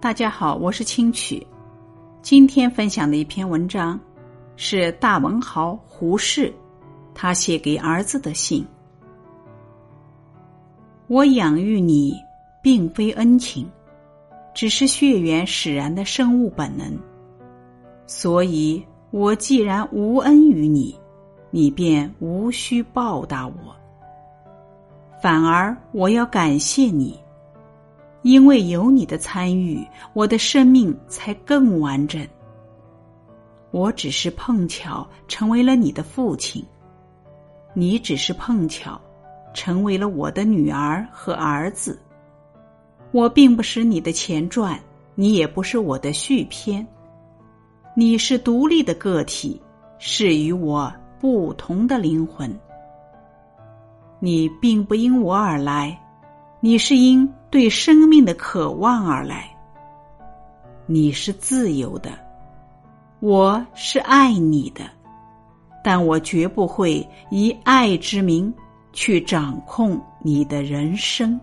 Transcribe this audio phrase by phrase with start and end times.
[0.00, 1.44] 大家好，我是清曲。
[2.22, 3.98] 今天分享的一篇文章
[4.54, 6.54] 是大文豪胡适
[7.12, 8.64] 他写给儿子的信。
[11.08, 12.14] 我养育你，
[12.62, 13.66] 并非恩情，
[14.54, 16.96] 只是血缘使然的生物本能。
[18.06, 18.80] 所以，
[19.10, 20.96] 我既然无恩于你，
[21.50, 23.74] 你便无需报答我。
[25.20, 27.18] 反而，我要感谢你。
[28.22, 32.26] 因为有你的参与，我的生命才更完整。
[33.70, 36.64] 我只是碰巧成为了你的父亲，
[37.74, 39.00] 你只是碰巧
[39.54, 42.00] 成为了我的女儿和儿子。
[43.12, 44.78] 我并不是你的前传，
[45.14, 46.86] 你也不是我的续篇。
[47.94, 49.60] 你是独立的个体，
[49.98, 52.58] 是与我不同的灵魂。
[54.18, 55.98] 你并不因我而来。
[56.60, 59.48] 你是因对生命的渴望而来，
[60.86, 62.10] 你是自由的，
[63.20, 64.82] 我是爱你的，
[65.84, 68.52] 但我绝不会以爱之名
[68.92, 71.38] 去掌控你的人生。